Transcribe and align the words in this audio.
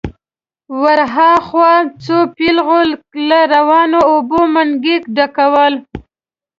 ور 0.81 0.99
هاخوا 1.15 1.73
څو 2.03 2.15
پېغلو 2.35 2.99
له 3.29 3.39
روانو 3.53 3.99
اوبو 4.11 4.39
منګي 4.53 4.95
ډکول. 5.15 5.73